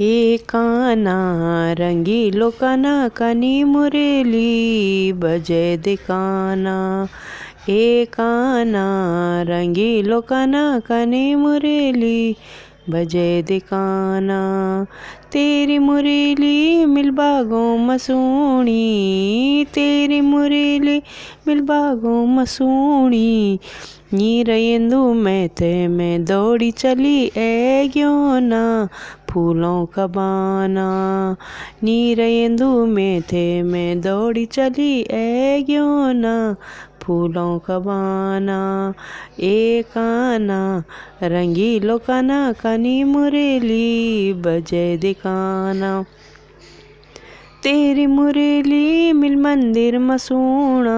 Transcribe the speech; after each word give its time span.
ए 0.00 0.38
काना 0.48 1.12
रंगीलो 1.72 2.50
काना 2.50 3.08
कनी 3.08 3.64
मुरेली, 3.64 5.12
बजे 5.12 5.76
दे 5.76 5.94
काना 5.96 7.08
ए 7.70 8.04
काना 8.12 8.86
रंगीलो 9.42 10.20
काना 10.20 10.62
कनी 10.78 11.34
मुरेली 11.34 12.36
बजे 12.90 13.42
दे 13.42 13.58
काना 13.58 14.40
तेरी 15.32 15.78
मुरेली 15.78 16.84
मिलबागो 16.84 17.76
मसूणी 17.76 19.64
तेरी 19.74 20.20
मुरेली 20.20 21.02
मिलबागो 21.48 22.24
मसूणी 22.26 23.58
नीरयेंदु 24.14 25.12
में 25.14 25.48
थे 25.48 25.88
मैं 25.88 26.24
दौड़ी 26.24 26.70
चली 26.70 27.32
ए 27.36 27.90
ना, 28.42 28.88
फूलों 29.30 29.86
का 29.86 30.06
बाना। 30.06 31.36
नीरयेंदु 31.84 32.86
में 32.86 33.22
थे 33.22 33.62
मैं 33.62 34.00
दौड़ी 34.00 34.46
चली 34.46 35.00
ए 35.10 35.64
ना 36.14 36.56
फूलों 37.04 37.58
का 37.58 37.78
बाना 37.78 38.58
ए 39.40 39.84
काना 39.88 40.60
रंगीलो 41.22 41.98
काना 41.98 42.40
कनी 42.52 43.02
मुरेली 43.04 44.32
बजे 44.32 44.86
दिखाना। 44.96 45.92
तेरी 47.62 48.06
मुरली 48.06 49.12
मिल 49.12 49.36
मंदिर 49.36 49.98
मसूणा 49.98 50.96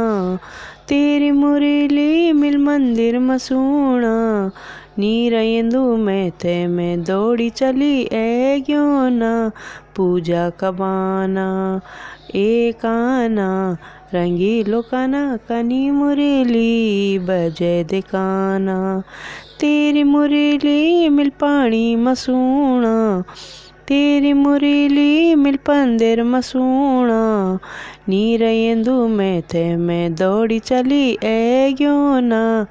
तेरी 0.89 1.31
मुरेली 1.31 2.33
मिल 2.33 2.59
मंदिर 2.59 3.19
मसूणा 3.19 4.51
नीरयेंदु 4.99 5.97
में 5.97 6.31
थे 6.31 6.67
मैं 6.67 7.03
दौड़ी 7.05 7.51
चली 7.51 8.03
ए 8.13 8.65
ना? 8.71 9.51
पूजा 9.97 10.51
कबाना 10.51 11.81
ए 12.35 12.73
काना 12.73 13.77
रंगीलो 14.15 14.83
काना 14.83 15.37
कनी 15.37 15.91
मुरेली 15.91 17.19
बजे 17.19 17.85
दिखाना। 17.85 19.03
तेरी 19.61 20.03
मुरेली 20.03 21.09
मिल 21.09 21.29
पानी 21.29 21.97
मसूणा 21.97 22.97
तेरी 23.89 24.33
मुरेली 24.33 25.35
मिल 25.35 25.57
पंदिर 25.57 26.23
मसूणा 26.25 27.19
नीरयेंदु 28.09 29.07
में 29.09 29.43
थे 29.43 29.65
मैं 29.77 30.15
दौड़ी 30.15 30.59
चली 30.59 31.19
ए 31.25 31.77
ना 32.23 32.67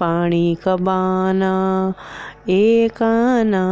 पानी 0.00 0.56
कबाना 0.64 1.50
ए 2.48 2.88
काना 2.96 3.62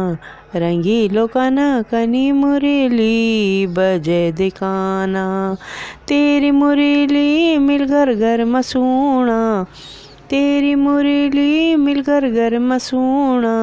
रंगीलो 0.55 1.25
काना 1.27 1.69
कनी 1.81 2.31
मुरेली 2.31 3.67
बजे 3.67 4.21
दिखाना। 4.31 5.25
तेरी 6.07 6.51
मुरेली 6.51 7.57
मिल 7.57 7.85
घर 7.85 8.13
घर 8.13 8.45
मसूणा, 8.45 9.39
तेरी 10.29 10.75
मुरेली 10.75 11.75
मिल 11.75 12.01
घर 12.01 12.29
घर 12.29 12.59
मसूणा 12.59 13.57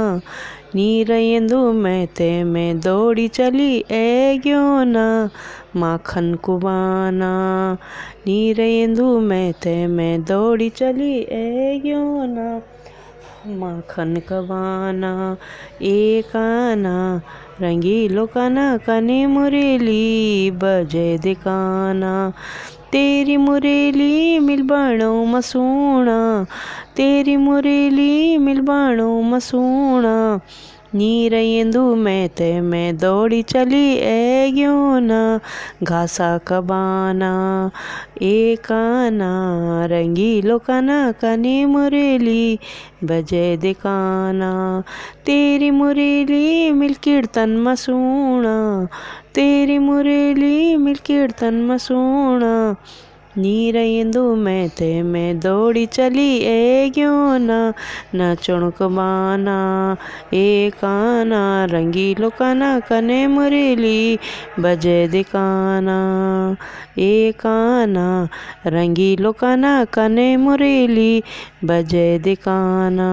नीरयेंदु 0.77 1.72
में 1.72 2.06
थे 2.06 2.44
मैं 2.44 2.80
दौड़ी 2.80 3.28
चली, 3.28 3.84
ए 3.91 4.42
ना? 4.84 5.30
माखन 5.77 6.34
कुबाना। 6.34 7.30
नीरयेंदु 8.27 9.20
में 9.20 9.52
थे 9.52 9.86
मैं 9.86 10.24
दौड़ी 10.24 10.70
चली, 10.70 11.18
ए 11.18 11.83
ना? 12.28 12.62
माखन 13.46 14.16
कबाना, 14.16 15.36
ए 15.83 16.22
काना। 16.27 17.22
रंगीलो 17.61 18.27
काना, 18.27 18.77
कने 18.77 19.27
मुरेली 19.27 20.50
बजे 20.50 21.18
दिकाना 21.18 22.33
तेरी 22.92 23.37
मुरेली 23.37 24.39
मिल 24.39 24.62
बाणो 24.62 25.25
मसूणा 25.25 26.45
तेरी 26.98 27.36
मुरेली 27.36 28.36
मिल 28.36 28.61
बाणो 28.61 29.20
मसूणा। 29.20 30.39
मैं 32.61 32.97
दौड़ी 32.97 33.42
चली 33.42 33.95
ए 33.97 34.52
ना 35.01 35.41
घासा 35.83 36.39
कबाना 36.39 37.30
ए 38.23 38.57
काना 38.64 39.30
रंगीलो 39.86 40.58
काना 40.58 41.13
कनी 41.13 41.64
मुरेली 41.64 42.58
बजे 43.05 43.57
दिकाना 43.57 44.52
तेरी 45.27 45.70
मुरेली 45.70 46.73
मिल 46.73 46.95
कीर्तन 46.95 47.57
मसूणा 47.57 48.57
तेरी 49.35 49.79
मुरेली 49.79 50.77
मिल 50.77 50.96
कीर्तन 51.07 51.63
मसूणा 51.70 52.75
नीरयेंदु 53.39 54.35
में 54.36 54.69
थे 54.80 54.91
मैं 55.02 55.39
दौड़ी 55.41 55.85
चली 55.86 56.29
ए 56.45 56.91
ना 56.98 57.58
नाचुणक 58.14 58.83
बाना 58.97 59.57
ए 60.35 60.70
काना 60.80 61.42
रंगीलो 61.73 62.30
काना 62.39 62.79
कने 62.89 63.27
मुरेली 63.27 64.19
बजे 64.61 64.96
दिकाना 65.13 65.98
ए 66.98 67.33
काना 67.41 68.07
रंगीलो 68.67 69.33
काना 69.42 69.73
कने 69.95 70.36
मुरेली 70.36 71.23
बजे 71.64 72.07
दिकाना 72.25 73.11